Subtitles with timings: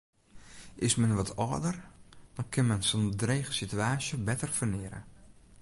[0.75, 1.77] Is men wat âlder,
[2.35, 5.01] dan kin men sa'n drege sitewaasje better ferneare.